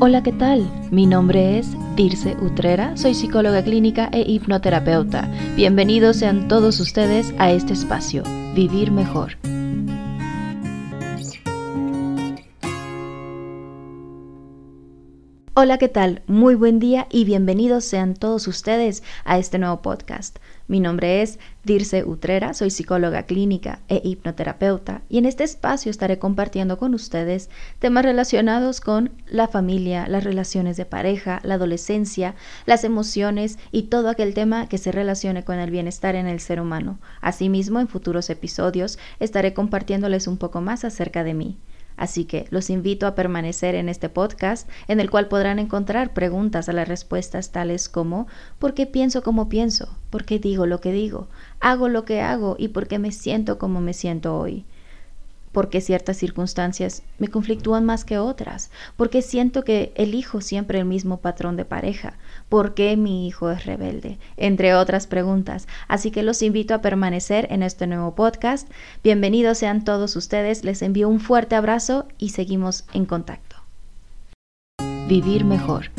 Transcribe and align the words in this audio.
Hola, 0.00 0.22
¿qué 0.22 0.30
tal? 0.30 0.70
Mi 0.92 1.06
nombre 1.06 1.58
es 1.58 1.70
Dirce 1.96 2.36
Utrera, 2.40 2.96
soy 2.96 3.14
psicóloga 3.14 3.64
clínica 3.64 4.08
e 4.12 4.20
hipnoterapeuta. 4.20 5.28
Bienvenidos 5.56 6.18
sean 6.18 6.46
todos 6.46 6.78
ustedes 6.78 7.34
a 7.36 7.50
este 7.50 7.72
espacio, 7.72 8.22
Vivir 8.54 8.92
Mejor. 8.92 9.32
Hola, 15.60 15.76
¿qué 15.76 15.88
tal? 15.88 16.22
Muy 16.28 16.54
buen 16.54 16.78
día 16.78 17.08
y 17.10 17.24
bienvenidos 17.24 17.84
sean 17.84 18.14
todos 18.14 18.46
ustedes 18.46 19.02
a 19.24 19.38
este 19.38 19.58
nuevo 19.58 19.82
podcast. 19.82 20.38
Mi 20.68 20.78
nombre 20.78 21.20
es 21.20 21.40
Dirce 21.64 22.04
Utrera, 22.04 22.54
soy 22.54 22.70
psicóloga 22.70 23.24
clínica 23.24 23.80
e 23.88 24.00
hipnoterapeuta 24.04 25.02
y 25.08 25.18
en 25.18 25.26
este 25.26 25.42
espacio 25.42 25.90
estaré 25.90 26.20
compartiendo 26.20 26.78
con 26.78 26.94
ustedes 26.94 27.50
temas 27.80 28.04
relacionados 28.04 28.80
con 28.80 29.10
la 29.26 29.48
familia, 29.48 30.06
las 30.06 30.22
relaciones 30.22 30.76
de 30.76 30.84
pareja, 30.84 31.40
la 31.42 31.54
adolescencia, 31.54 32.36
las 32.64 32.84
emociones 32.84 33.58
y 33.72 33.84
todo 33.84 34.10
aquel 34.10 34.34
tema 34.34 34.68
que 34.68 34.78
se 34.78 34.92
relacione 34.92 35.42
con 35.42 35.58
el 35.58 35.72
bienestar 35.72 36.14
en 36.14 36.28
el 36.28 36.38
ser 36.38 36.60
humano. 36.60 37.00
Asimismo, 37.20 37.80
en 37.80 37.88
futuros 37.88 38.30
episodios 38.30 38.96
estaré 39.18 39.54
compartiéndoles 39.54 40.28
un 40.28 40.36
poco 40.36 40.60
más 40.60 40.84
acerca 40.84 41.24
de 41.24 41.34
mí. 41.34 41.58
Así 41.98 42.24
que 42.24 42.46
los 42.50 42.70
invito 42.70 43.06
a 43.06 43.14
permanecer 43.14 43.74
en 43.74 43.88
este 43.88 44.08
podcast 44.08 44.70
en 44.86 45.00
el 45.00 45.10
cual 45.10 45.28
podrán 45.28 45.58
encontrar 45.58 46.14
preguntas 46.14 46.68
a 46.68 46.72
las 46.72 46.88
respuestas 46.88 47.50
tales 47.50 47.88
como 47.88 48.28
¿por 48.58 48.72
qué 48.72 48.86
pienso 48.86 49.22
como 49.22 49.48
pienso? 49.48 49.98
¿Por 50.08 50.24
qué 50.24 50.38
digo 50.38 50.64
lo 50.64 50.80
que 50.80 50.92
digo? 50.92 51.28
¿Hago 51.58 51.88
lo 51.88 52.04
que 52.04 52.20
hago? 52.20 52.54
¿Y 52.56 52.68
por 52.68 52.86
qué 52.86 52.98
me 53.00 53.10
siento 53.12 53.58
como 53.58 53.80
me 53.80 53.92
siento 53.92 54.38
hoy? 54.38 54.64
Porque 55.52 55.80
ciertas 55.80 56.16
circunstancias 56.16 57.02
me 57.18 57.28
conflictúan 57.28 57.84
más 57.84 58.04
que 58.04 58.18
otras, 58.18 58.70
porque 58.96 59.22
siento 59.22 59.64
que 59.64 59.92
elijo 59.94 60.40
siempre 60.40 60.78
el 60.78 60.84
mismo 60.84 61.18
patrón 61.18 61.56
de 61.56 61.64
pareja, 61.64 62.14
por 62.48 62.74
qué 62.74 62.96
mi 62.96 63.26
hijo 63.26 63.50
es 63.50 63.64
rebelde, 63.64 64.18
entre 64.36 64.74
otras 64.74 65.06
preguntas. 65.06 65.68
Así 65.88 66.10
que 66.10 66.22
los 66.22 66.42
invito 66.42 66.74
a 66.74 66.80
permanecer 66.80 67.46
en 67.50 67.62
este 67.62 67.86
nuevo 67.86 68.14
podcast. 68.14 68.68
Bienvenidos 69.02 69.58
sean 69.58 69.84
todos 69.84 70.16
ustedes, 70.16 70.64
les 70.64 70.82
envío 70.82 71.08
un 71.08 71.20
fuerte 71.20 71.56
abrazo 71.56 72.06
y 72.18 72.30
seguimos 72.30 72.84
en 72.92 73.06
contacto. 73.06 73.56
Vivir 75.08 75.44
mejor 75.44 75.90